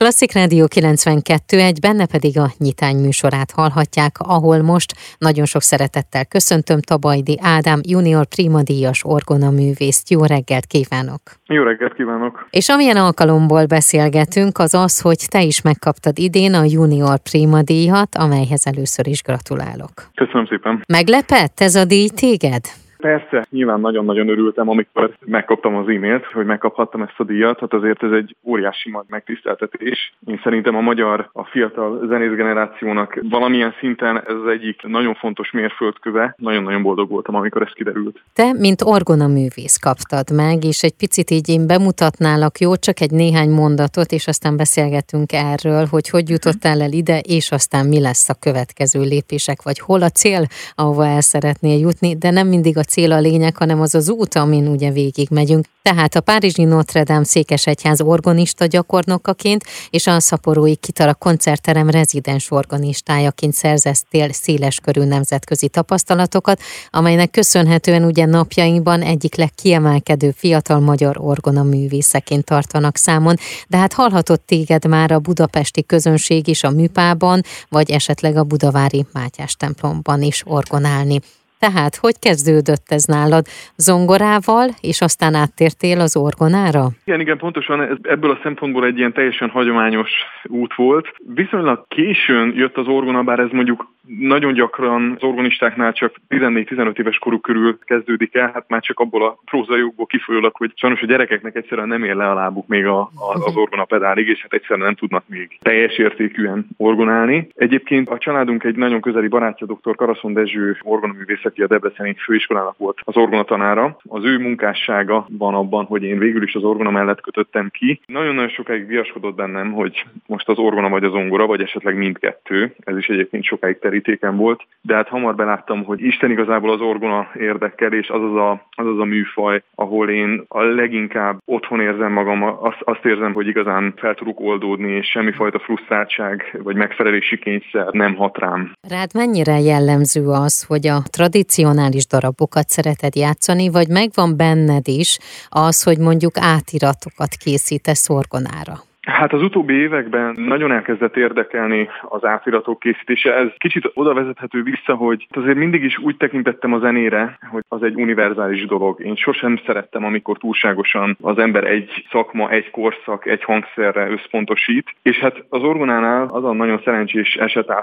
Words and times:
Klasszik 0.00 0.32
Rádió 0.32 0.66
92 0.66 1.58
egy, 1.58 1.78
benne 1.80 2.06
pedig 2.06 2.38
a 2.38 2.46
nyitány 2.58 2.96
műsorát 2.96 3.50
hallhatják, 3.50 4.12
ahol 4.18 4.62
most 4.62 4.94
nagyon 5.18 5.44
sok 5.44 5.62
szeretettel 5.62 6.24
köszöntöm 6.26 6.80
Tabajdi 6.80 7.38
Ádám 7.42 7.80
junior 7.82 8.26
prima 8.26 8.62
díjas 8.62 9.04
orgona 9.04 9.50
művészt. 9.50 10.10
Jó 10.10 10.24
reggelt 10.24 10.66
kívánok! 10.66 11.20
Jó 11.46 11.62
reggelt 11.62 11.94
kívánok! 11.94 12.46
És 12.50 12.68
amilyen 12.68 12.96
alkalomból 12.96 13.66
beszélgetünk, 13.66 14.58
az 14.58 14.74
az, 14.74 15.00
hogy 15.00 15.20
te 15.30 15.42
is 15.42 15.62
megkaptad 15.62 16.18
idén 16.18 16.54
a 16.54 16.64
junior 16.64 17.18
prima 17.30 17.62
díjat, 17.62 18.16
amelyhez 18.16 18.66
először 18.66 19.06
is 19.06 19.22
gratulálok. 19.22 19.92
Köszönöm 20.14 20.46
szépen! 20.46 20.82
Meglepett 20.88 21.60
ez 21.60 21.74
a 21.74 21.84
díj 21.84 22.08
téged? 22.08 22.64
Persze, 22.98 23.46
nyilván 23.50 23.80
nagyon-nagyon 23.80 24.28
örültem, 24.28 24.68
amikor 24.68 25.16
megkaptam 25.24 25.76
az 25.76 25.88
e-mailt, 25.88 26.24
hogy 26.24 26.46
megkaphattam 26.46 27.02
ezt 27.02 27.14
a 27.16 27.24
díjat. 27.24 27.60
Hát 27.60 27.72
azért 27.72 28.02
ez 28.02 28.12
egy 28.12 28.36
óriási 28.44 28.96
megtiszteltetés. 29.06 30.12
Én 30.26 30.40
szerintem 30.42 30.76
a 30.76 30.80
magyar, 30.80 31.28
a 31.32 31.44
fiatal 31.44 32.06
zenész 32.08 32.36
generációnak 32.36 33.18
valamilyen 33.30 33.74
szinten 33.78 34.16
ez 34.16 34.34
az 34.44 34.46
egyik 34.50 34.82
nagyon 34.82 35.14
fontos 35.14 35.50
mérföldköve. 35.50 36.34
Nagyon-nagyon 36.36 36.82
boldog 36.82 37.10
voltam, 37.10 37.34
amikor 37.34 37.62
ez 37.62 37.72
kiderült. 37.72 38.22
Te, 38.32 38.52
mint 38.52 38.82
orgona 38.82 39.26
művész 39.26 39.76
kaptad 39.76 40.36
meg, 40.36 40.64
és 40.64 40.82
egy 40.82 40.94
picit 40.98 41.30
így 41.30 41.48
én 41.48 41.66
bemutatnálak, 41.66 42.58
jó, 42.58 42.76
csak 42.76 43.00
egy 43.00 43.10
néhány 43.10 43.50
mondatot, 43.50 44.12
és 44.12 44.26
aztán 44.26 44.56
beszélgetünk 44.56 45.32
erről, 45.32 45.86
hogy 45.90 46.08
hogy 46.08 46.28
jutottál 46.28 46.82
el 46.82 46.92
ide, 46.92 47.18
és 47.18 47.50
aztán 47.50 47.86
mi 47.86 48.00
lesz 48.00 48.28
a 48.28 48.34
következő 48.40 49.00
lépések, 49.00 49.62
vagy 49.62 49.78
hol 49.78 50.02
a 50.02 50.08
cél, 50.08 50.42
ahova 50.74 51.06
el 51.06 51.20
szeretnél 51.20 51.78
jutni, 51.78 52.16
de 52.16 52.30
nem 52.30 52.46
mindig 52.48 52.76
a 52.78 52.86
cél 52.88 53.12
a 53.12 53.18
lényeg, 53.18 53.56
hanem 53.56 53.80
az 53.80 53.94
az 53.94 54.08
út, 54.08 54.34
amin 54.34 54.66
ugye 54.66 54.90
végig 54.90 55.28
megyünk. 55.30 55.66
Tehát 55.82 56.14
a 56.14 56.20
Párizsi 56.20 56.64
Notre 56.64 57.02
Dame 57.02 57.24
székesegyház 57.24 58.00
organista 58.00 58.66
gyakornokaként 58.66 59.64
és 59.90 60.06
a 60.06 60.20
Szaporói 60.20 60.76
Kitara 60.76 61.14
koncertterem 61.14 61.90
rezidens 61.90 62.50
organistájaként 62.50 63.52
szerzesztél 63.52 64.32
széleskörű 64.32 65.04
nemzetközi 65.04 65.68
tapasztalatokat, 65.68 66.60
amelynek 66.90 67.30
köszönhetően 67.30 68.04
ugye 68.04 68.26
napjainkban 68.26 69.02
egyik 69.02 69.34
legkiemelkedő 69.34 70.30
fiatal 70.36 70.80
magyar 70.80 71.16
orgona 71.20 71.62
művészeként 71.62 72.44
tartanak 72.44 72.96
számon, 72.96 73.36
de 73.68 73.76
hát 73.76 73.92
hallhatott 73.92 74.46
téged 74.46 74.86
már 74.86 75.12
a 75.12 75.18
budapesti 75.18 75.84
közönség 75.84 76.48
is 76.48 76.62
a 76.64 76.70
műpában, 76.70 77.40
vagy 77.68 77.90
esetleg 77.90 78.36
a 78.36 78.44
budavári 78.44 79.06
Mátyás 79.12 79.54
templomban 79.54 80.22
is 80.22 80.42
orgonálni. 80.46 81.20
Tehát, 81.58 81.96
hogy 81.96 82.18
kezdődött 82.18 82.86
ez 82.88 83.04
nálad? 83.04 83.44
Zongorával, 83.76 84.68
és 84.80 85.00
aztán 85.00 85.34
áttértél 85.34 86.00
az 86.00 86.16
orgonára? 86.16 86.88
Igen, 87.04 87.20
igen, 87.20 87.38
pontosan 87.38 87.82
ez, 87.82 87.96
ebből 88.02 88.30
a 88.30 88.38
szempontból 88.42 88.84
egy 88.84 88.98
ilyen 88.98 89.12
teljesen 89.12 89.48
hagyományos 89.48 90.10
út 90.44 90.74
volt. 90.74 91.06
Viszonylag 91.34 91.84
későn 91.88 92.52
jött 92.56 92.76
az 92.76 92.86
orgona, 92.86 93.22
bár 93.22 93.38
ez 93.38 93.50
mondjuk 93.50 93.86
nagyon 94.18 94.52
gyakran 94.52 95.14
az 95.16 95.22
organistáknál 95.22 95.92
csak 95.92 96.14
14-15 96.28 96.98
éves 96.98 97.18
koruk 97.18 97.42
körül 97.42 97.78
kezdődik 97.84 98.34
el, 98.34 98.50
hát 98.54 98.64
már 98.68 98.80
csak 98.80 99.00
abból 99.00 99.24
a 99.26 99.38
prózajukból 99.44 100.06
kifolyólag, 100.06 100.56
hogy 100.56 100.72
sajnos 100.74 101.02
a 101.02 101.06
gyerekeknek 101.06 101.56
egyszerűen 101.56 101.88
nem 101.88 102.04
ér 102.04 102.14
le 102.14 102.30
a 102.30 102.34
lábuk 102.34 102.66
még 102.66 102.86
a, 102.86 103.00
a, 103.00 103.44
az 103.44 103.56
orgona 103.56 103.84
pedálig, 103.84 104.28
és 104.28 104.40
hát 104.42 104.52
egyszerűen 104.52 104.86
nem 104.86 104.94
tudnak 104.94 105.24
még 105.26 105.58
teljes 105.62 105.98
értékűen 105.98 106.66
orgonálni. 106.76 107.48
Egyébként 107.54 108.08
a 108.08 108.18
családunk 108.18 108.64
egy 108.64 108.76
nagyon 108.76 109.00
közeli 109.00 109.28
barátja, 109.28 109.66
dr. 109.66 109.94
Karaszon 109.94 110.32
Dezső 110.32 110.76
orgonaművész, 110.82 111.44
aki 111.44 111.62
a 111.62 111.66
Debreceni 111.66 112.14
főiskolának 112.14 112.78
volt 112.78 112.98
az 113.04 113.16
orgonatanára. 113.16 113.96
Az 114.08 114.24
ő 114.24 114.38
munkássága 114.38 115.26
van 115.30 115.54
abban, 115.54 115.84
hogy 115.84 116.02
én 116.02 116.18
végül 116.18 116.42
is 116.42 116.54
az 116.54 116.64
orgona 116.64 116.90
mellett 116.90 117.20
kötöttem 117.20 117.68
ki. 117.72 118.00
Nagyon-nagyon 118.06 118.48
sokáig 118.48 118.86
viaskodott 118.86 119.34
bennem, 119.34 119.72
hogy 119.72 120.04
most 120.26 120.48
az 120.48 120.58
orgona 120.58 120.88
vagy 120.88 121.04
az 121.04 121.12
ongora, 121.12 121.46
vagy 121.46 121.60
esetleg 121.60 121.96
mindkettő. 121.96 122.74
Ez 122.84 122.96
is 122.96 123.08
egyébként 123.08 123.44
sokáig 123.44 123.78
terít 123.78 123.97
terítéken 124.00 124.36
volt, 124.36 124.66
de 124.80 124.94
hát 124.94 125.08
hamar 125.08 125.34
beláttam, 125.34 125.84
hogy 125.84 126.02
Isten 126.02 126.30
igazából 126.30 126.72
az 126.72 126.80
orgona 126.80 127.28
érdekel, 127.38 127.92
és 127.92 128.08
az 128.08 128.22
az 128.22 128.34
a, 128.34 128.50
az, 128.70 128.86
az 128.86 128.98
a 128.98 129.04
műfaj, 129.04 129.62
ahol 129.74 130.10
én 130.10 130.44
a 130.48 130.62
leginkább 130.62 131.38
otthon 131.44 131.80
érzem 131.80 132.12
magam, 132.12 132.42
azt, 132.42 132.80
azt 132.80 133.04
érzem, 133.04 133.32
hogy 133.32 133.46
igazán 133.46 133.94
fel 133.96 134.14
tudok 134.14 134.40
oldódni, 134.40 134.92
és 134.92 135.06
semmifajta 135.06 135.58
frusztráltság 135.58 136.58
vagy 136.62 136.76
megfelelési 136.76 137.38
kényszer 137.38 137.86
nem 137.92 138.14
hat 138.14 138.38
rám. 138.38 138.72
Rád 138.88 139.10
mennyire 139.14 139.58
jellemző 139.58 140.26
az, 140.26 140.64
hogy 140.66 140.86
a 140.86 141.02
tradicionális 141.10 142.06
darabokat 142.06 142.68
szereted 142.68 143.14
játszani, 143.14 143.70
vagy 143.70 143.88
megvan 143.88 144.36
benned 144.36 144.88
is 144.88 145.18
az, 145.48 145.82
hogy 145.82 145.98
mondjuk 145.98 146.32
átiratokat 146.40 147.32
készítesz 147.44 148.10
orgonára? 148.10 148.87
Hát 149.08 149.32
az 149.32 149.42
utóbbi 149.42 149.74
években 149.74 150.34
nagyon 150.38 150.72
elkezdett 150.72 151.16
érdekelni 151.16 151.88
az 152.02 152.24
átiratok 152.24 152.78
készítése. 152.78 153.34
Ez 153.34 153.48
kicsit 153.56 153.90
oda 153.94 154.14
vezethető 154.14 154.62
vissza, 154.62 154.94
hogy 154.94 155.26
azért 155.30 155.56
mindig 155.56 155.84
is 155.84 155.98
úgy 155.98 156.16
tekintettem 156.16 156.72
a 156.72 156.78
zenére, 156.78 157.38
hogy 157.50 157.62
az 157.68 157.82
egy 157.82 157.94
univerzális 157.94 158.66
dolog. 158.66 159.00
Én 159.04 159.16
sosem 159.16 159.60
szerettem, 159.66 160.04
amikor 160.04 160.38
túlságosan 160.38 161.16
az 161.20 161.38
ember 161.38 161.64
egy 161.64 162.06
szakma, 162.10 162.50
egy 162.50 162.70
korszak, 162.70 163.26
egy 163.26 163.44
hangszerre 163.44 164.08
összpontosít. 164.10 164.94
És 165.02 165.18
hát 165.18 165.44
az 165.48 165.62
orgonánál 165.62 166.28
az 166.30 166.44
a 166.44 166.52
nagyon 166.52 166.80
szerencsés 166.84 167.34
eset 167.34 167.70
áll 167.70 167.76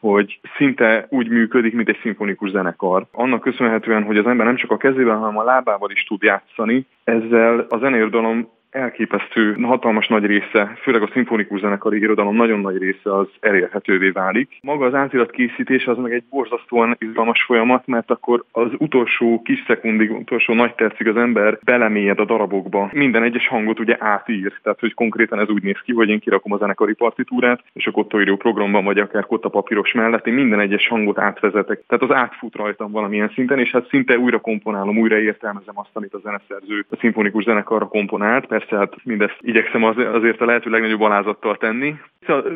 hogy 0.00 0.40
szinte 0.56 1.06
úgy 1.10 1.28
működik, 1.28 1.74
mint 1.74 1.88
egy 1.88 1.98
szimfonikus 2.02 2.50
zenekar. 2.50 3.06
Annak 3.12 3.40
köszönhetően, 3.40 4.02
hogy 4.02 4.16
az 4.16 4.26
ember 4.26 4.46
nem 4.46 4.56
csak 4.56 4.70
a 4.70 4.76
kezével, 4.76 5.16
hanem 5.16 5.38
a 5.38 5.44
lábával 5.44 5.90
is 5.90 6.04
tud 6.04 6.22
játszani, 6.22 6.86
ezzel 7.04 7.66
a 7.68 7.78
zeneirodalom 7.78 8.48
elképesztő, 8.70 9.56
hatalmas 9.62 10.06
nagy 10.08 10.24
része, 10.24 10.76
főleg 10.82 11.02
a 11.02 11.08
szimfonikus 11.12 11.60
zenekari 11.60 11.98
irodalom 11.98 12.36
nagyon 12.36 12.60
nagy 12.60 12.78
része 12.78 13.14
az 13.16 13.28
elérhetővé 13.40 14.08
válik. 14.08 14.58
Maga 14.62 14.86
az 14.86 14.94
átirat 14.94 15.30
készítés 15.30 15.86
az 15.86 15.96
meg 15.98 16.12
egy 16.12 16.24
borzasztóan 16.30 16.96
izgalmas 16.98 17.42
folyamat, 17.42 17.86
mert 17.86 18.10
akkor 18.10 18.44
az 18.52 18.70
utolsó 18.78 19.42
kis 19.44 19.64
szekundig, 19.66 20.10
utolsó 20.10 20.54
nagy 20.54 20.74
percig 20.74 21.08
az 21.08 21.16
ember 21.16 21.58
belemélyed 21.64 22.18
a 22.18 22.24
darabokba. 22.24 22.90
Minden 22.92 23.22
egyes 23.22 23.48
hangot 23.48 23.80
ugye 23.80 23.96
átír, 23.98 24.58
tehát 24.62 24.80
hogy 24.80 24.94
konkrétan 24.94 25.40
ez 25.40 25.48
úgy 25.48 25.62
néz 25.62 25.80
ki, 25.84 25.92
hogy 25.92 26.08
én 26.08 26.20
kirakom 26.20 26.52
a 26.52 26.58
zenekari 26.58 26.94
partitúrát, 26.94 27.62
és 27.72 27.86
a 27.86 27.90
kottaíró 27.90 28.36
programban 28.36 28.84
vagy 28.84 28.98
akár 28.98 29.26
kotta 29.26 29.48
papíros 29.48 29.92
mellett 29.92 30.26
én 30.26 30.34
minden 30.34 30.60
egyes 30.60 30.88
hangot 30.88 31.18
átvezetek. 31.18 31.82
Tehát 31.86 32.04
az 32.04 32.16
átfut 32.16 32.56
rajtam 32.56 32.90
valamilyen 32.90 33.30
szinten, 33.34 33.58
és 33.58 33.70
hát 33.70 33.88
szinte 33.88 34.18
újra 34.18 34.38
komponálom, 34.38 34.98
újra 34.98 35.18
értelmezem 35.18 35.78
azt, 35.78 35.90
amit 35.92 36.14
a 36.14 36.18
zeneszerző 36.18 36.84
a 36.90 36.96
szimfonikus 36.96 37.44
zenekarra 37.44 37.86
komponált 37.86 38.46
persze 38.58 38.67
hát 38.76 39.04
mindezt 39.04 39.36
igyekszem 39.40 39.84
az, 39.84 39.96
azért 40.12 40.40
a 40.40 40.44
lehető 40.44 40.70
legnagyobb 40.70 41.00
alázattal 41.00 41.56
tenni. 41.56 41.94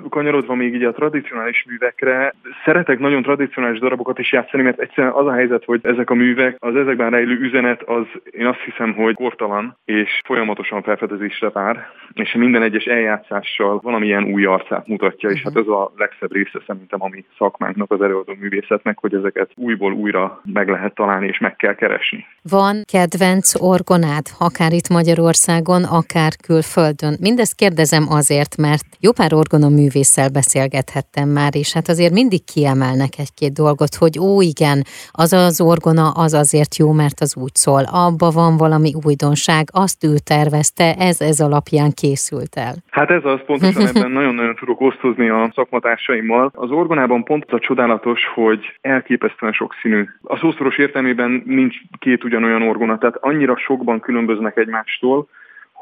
Kanyarodva 0.09 0.55
még 0.55 0.75
így 0.75 0.85
a 0.85 0.93
tradicionális 0.93 1.65
művekre, 1.69 2.35
szeretek 2.65 2.99
nagyon 2.99 3.23
tradicionális 3.23 3.79
darabokat 3.79 4.19
is 4.19 4.33
játszani, 4.33 4.63
mert 4.63 4.81
egyszerűen 4.81 5.13
az 5.13 5.27
a 5.27 5.33
helyzet, 5.33 5.65
hogy 5.65 5.81
ezek 5.83 6.11
a 6.11 6.15
művek, 6.15 6.57
az 6.59 6.77
ezekben 6.77 7.11
rejlő 7.11 7.39
üzenet, 7.41 7.83
az 7.83 8.05
én 8.31 8.47
azt 8.47 8.61
hiszem, 8.61 8.93
hogy 8.95 9.15
kortalan 9.15 9.77
és 9.85 10.21
folyamatosan 10.25 10.83
felfedezésre 10.83 11.49
vár, 11.49 11.87
és 12.13 12.33
minden 12.33 12.63
egyes 12.63 12.85
eljátszással 12.85 13.81
valamilyen 13.83 14.25
új 14.25 14.45
arcát 14.45 14.87
mutatja, 14.87 15.31
és 15.31 15.43
hát 15.43 15.57
ez 15.57 15.67
a 15.67 15.93
legszebb 15.97 16.33
része 16.33 16.59
szerintem 16.67 17.03
a 17.03 17.09
mi 17.09 17.25
szakmánknak, 17.39 17.91
az 17.91 18.03
előadó 18.03 18.35
művészetnek, 18.41 18.99
hogy 18.99 19.15
ezeket 19.15 19.51
újból 19.55 19.93
újra 19.93 20.41
meg 20.53 20.69
lehet 20.69 20.95
találni 20.95 21.27
és 21.27 21.39
meg 21.39 21.57
kell 21.57 21.75
keresni. 21.75 22.27
Van 22.51 22.77
kedvenc 22.93 23.63
orgonád, 23.63 24.27
akár 24.39 24.73
itt 24.73 24.89
Magyarországon, 24.89 25.85
akár 25.99 26.33
külföldön. 26.47 27.15
Mindezt 27.21 27.55
kérdezem 27.55 28.05
azért, 28.09 28.57
mert 28.57 28.87
jó 29.01 29.11
pár 29.13 29.33
orgona 29.35 29.69
művésszel 29.69 30.29
beszélgethettem 30.31 31.29
már, 31.29 31.53
és 31.63 31.73
hát 31.73 31.89
azért 31.89 32.13
mindig 32.13 32.45
kiemelnek 32.53 33.13
egy-két 33.19 33.53
dolgot, 33.53 33.95
hogy 33.95 34.19
ó, 34.19 34.41
igen, 34.41 34.79
az 35.11 35.33
az 35.33 35.61
orgona 35.61 36.07
az 36.25 36.33
azért 36.33 36.77
jó, 36.77 36.93
mert 36.93 37.21
az 37.21 37.37
úgy 37.37 37.55
szól. 37.55 37.83
Abba 38.05 38.31
van 38.31 38.57
valami 38.57 38.93
újdonság, 39.05 39.65
azt 39.73 40.05
ő 40.05 40.15
tervezte, 40.33 40.95
ez 41.09 41.21
ez 41.21 41.41
alapján 41.41 41.91
készült 42.03 42.55
el. 42.67 42.75
Hát 42.91 43.11
ez 43.11 43.25
az, 43.25 43.41
pontosan 43.47 43.87
ebben 43.87 44.11
nagyon-nagyon 44.19 44.55
tudok 44.55 44.81
osztozni 44.81 45.29
a 45.29 45.53
szakmatársaimmal. 45.55 46.51
Az 46.55 46.71
orgonában 46.71 47.25
pont 47.25 47.45
a 47.53 47.59
csodálatos, 47.59 48.21
hogy 48.35 48.61
elképesztően 48.81 49.53
sokszínű. 49.53 50.05
A 50.23 50.37
szószoros 50.37 50.79
értelmében 50.79 51.43
nincs 51.47 51.77
két 51.99 52.25
ugyanolyan 52.25 52.63
orgona, 52.63 52.99
tehát 52.99 53.17
annyira 53.21 53.57
sokban 53.57 54.01
különböznek 54.01 54.57
egymástól, 54.57 55.29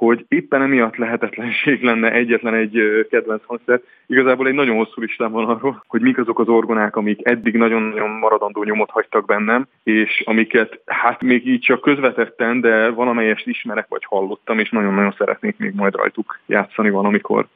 hogy 0.07 0.25
éppen 0.29 0.63
emiatt 0.63 0.97
lehetetlenség 0.97 1.83
lenne 1.83 2.13
egyetlen 2.13 2.55
egy 2.55 3.07
kedvenc 3.11 3.43
hangszer. 3.47 3.81
Igazából 4.07 4.47
egy 4.47 4.55
nagyon 4.55 4.77
hosszú 4.77 5.01
listám 5.01 5.31
van 5.31 5.49
arról, 5.49 5.85
hogy 5.87 6.01
mik 6.01 6.19
azok 6.19 6.39
az 6.39 6.49
orgonák, 6.49 6.97
amik 6.97 7.21
eddig 7.23 7.55
nagyon-nagyon 7.55 8.11
maradandó 8.11 8.63
nyomot 8.63 8.91
hagytak 8.91 9.25
bennem, 9.25 9.67
és 9.83 10.23
amiket 10.27 10.81
hát 10.87 11.23
még 11.23 11.47
így 11.47 11.61
csak 11.61 11.81
közvetetten, 11.81 12.61
de 12.61 12.89
valamelyest 12.89 13.47
ismerek 13.47 13.87
vagy 13.89 14.05
hallottam, 14.05 14.59
és 14.59 14.71
nagyon-nagyon 14.71 15.15
szeretnék 15.19 15.59
még 15.59 15.75
majd 15.75 15.95
rajtuk 15.95 16.39
játszani 16.47 16.91
valamikor 16.91 17.47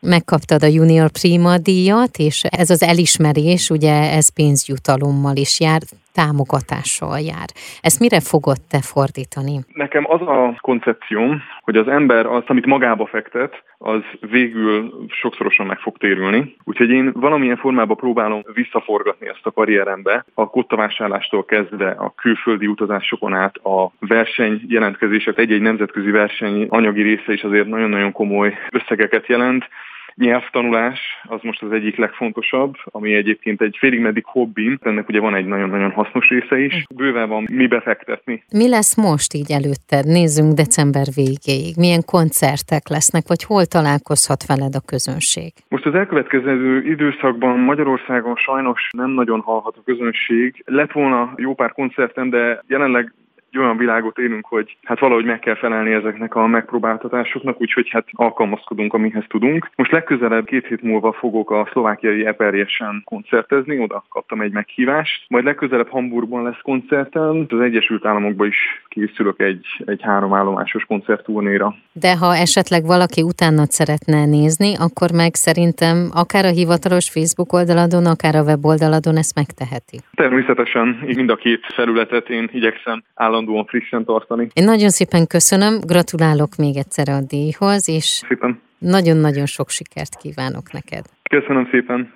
megkaptad 0.00 0.62
a 0.62 0.66
Junior 0.66 1.10
Prima 1.10 1.58
díjat, 1.58 2.16
és 2.16 2.42
ez 2.42 2.70
az 2.70 2.82
elismerés, 2.82 3.70
ugye 3.70 4.12
ez 4.12 4.28
pénzjutalommal 4.28 5.36
is 5.36 5.60
jár. 5.60 5.80
Támogatással 6.12 7.18
jár. 7.18 7.48
Ezt 7.80 8.00
mire 8.00 8.20
fogod 8.20 8.60
te 8.70 8.80
fordítani? 8.80 9.56
Nekem 9.74 10.04
az 10.08 10.20
a 10.20 10.58
koncepcióm, 10.60 11.42
hogy 11.62 11.76
az 11.76 11.88
ember 11.88 12.26
azt, 12.26 12.50
amit 12.50 12.66
magába 12.66 13.06
fektet, 13.06 13.62
az 13.78 14.02
végül 14.20 15.06
sokszorosan 15.08 15.66
meg 15.66 15.78
fog 15.78 15.96
térülni. 15.98 16.56
Úgyhogy 16.64 16.90
én 16.90 17.12
valamilyen 17.14 17.56
formában 17.56 17.96
próbálom 17.96 18.42
visszaforgatni 18.54 19.28
ezt 19.28 19.46
a 19.46 19.50
karrierembe, 19.50 20.24
a 20.34 20.46
kottavásárlástól 20.46 21.44
kezdve 21.44 21.90
a 21.90 22.12
külföldi 22.16 22.66
utazásokon 22.66 23.34
át, 23.34 23.56
a 23.56 23.92
verseny 23.98 24.60
jelentkezések, 24.68 25.38
egy-egy 25.38 25.60
nemzetközi 25.60 26.10
verseny 26.10 26.66
anyagi 26.68 27.02
része 27.02 27.32
is 27.32 27.42
azért 27.42 27.66
nagyon-nagyon 27.66 28.12
komoly 28.12 28.54
összegeket 28.70 29.26
jelent 29.26 29.68
nyelvtanulás 30.14 31.00
az 31.22 31.40
most 31.42 31.62
az 31.62 31.72
egyik 31.72 31.96
legfontosabb, 31.96 32.74
ami 32.84 33.14
egyébként 33.14 33.60
egy 33.60 33.76
félig 33.78 34.00
meddig 34.00 34.24
hobbi, 34.24 34.78
ennek 34.80 35.08
ugye 35.08 35.20
van 35.20 35.34
egy 35.34 35.46
nagyon-nagyon 35.46 35.90
hasznos 35.90 36.28
része 36.28 36.58
is. 36.58 36.84
Bőven 36.94 37.28
van 37.28 37.46
mi 37.50 37.66
befektetni. 37.66 38.44
Mi 38.52 38.68
lesz 38.68 38.96
most 38.96 39.34
így 39.34 39.50
előtted? 39.52 40.06
Nézzünk 40.06 40.54
december 40.54 41.06
végéig. 41.14 41.74
Milyen 41.76 42.04
koncertek 42.06 42.88
lesznek, 42.88 43.24
vagy 43.26 43.44
hol 43.44 43.64
találkozhat 43.64 44.46
veled 44.46 44.74
a 44.74 44.86
közönség? 44.86 45.52
Most 45.68 45.86
az 45.86 45.94
elkövetkező 45.94 46.82
időszakban 46.84 47.58
Magyarországon 47.58 48.36
sajnos 48.36 48.88
nem 48.96 49.10
nagyon 49.10 49.40
hallhat 49.40 49.76
a 49.76 49.82
közönség. 49.84 50.62
Lett 50.66 50.92
volna 50.92 51.32
jó 51.36 51.54
pár 51.54 51.72
koncertem, 51.72 52.30
de 52.30 52.62
jelenleg 52.66 53.12
egy 53.52 53.58
olyan 53.58 53.76
világot 53.76 54.18
élünk, 54.18 54.46
hogy 54.46 54.76
hát 54.82 54.98
valahogy 54.98 55.24
meg 55.24 55.38
kell 55.38 55.54
felelni 55.54 55.92
ezeknek 55.92 56.34
a 56.34 56.46
megpróbáltatásoknak, 56.46 57.60
úgyhogy 57.60 57.88
hát 57.90 58.06
alkalmazkodunk, 58.12 58.94
amihez 58.94 59.24
tudunk. 59.28 59.70
Most 59.76 59.92
legközelebb 59.92 60.44
két 60.44 60.66
hét 60.66 60.82
múlva 60.82 61.12
fogok 61.12 61.50
a 61.50 61.68
szlovákiai 61.70 62.26
Eperjesen 62.26 63.02
koncertezni, 63.04 63.78
oda 63.78 64.04
kaptam 64.08 64.40
egy 64.40 64.52
meghívást, 64.52 65.24
majd 65.28 65.44
legközelebb 65.44 65.88
Hamburgban 65.88 66.42
lesz 66.42 66.60
koncertem, 66.62 67.46
az 67.48 67.60
Egyesült 67.60 68.06
Államokban 68.06 68.46
is 68.46 68.56
készülök 68.88 69.40
egy, 69.40 69.66
egy 69.84 70.02
három 70.02 70.34
állomásos 70.34 70.84
koncertturnéra. 70.84 71.74
De 71.92 72.16
ha 72.16 72.36
esetleg 72.36 72.84
valaki 72.84 73.22
utána 73.22 73.64
szeretne 73.64 74.26
nézni, 74.26 74.74
akkor 74.76 75.10
meg 75.14 75.34
szerintem 75.34 76.10
akár 76.14 76.44
a 76.44 76.50
hivatalos 76.50 77.10
Facebook 77.10 77.52
oldaladon, 77.52 78.06
akár 78.06 78.34
a 78.34 78.42
weboldaladon 78.42 79.16
ezt 79.16 79.34
megteheti. 79.34 79.98
Természetesen 80.14 80.86
mind 81.06 81.30
a 81.30 81.36
két 81.36 81.66
felületet 81.74 82.28
én 82.28 82.48
igyekszem 82.52 83.02
állandóan 83.14 83.41
állandóan 83.42 83.64
frissen 83.64 84.04
tartani. 84.04 84.48
Én 84.52 84.64
nagyon 84.64 84.88
szépen 84.88 85.26
köszönöm, 85.26 85.80
gratulálok 85.86 86.56
még 86.56 86.76
egyszer 86.76 87.08
a 87.08 87.20
díjhoz, 87.20 87.88
és 87.88 88.22
nagyon-nagyon 88.78 89.46
sok 89.46 89.70
sikert 89.70 90.16
kívánok 90.16 90.72
neked. 90.72 91.04
Köszönöm 91.30 91.68
szépen. 91.70 92.12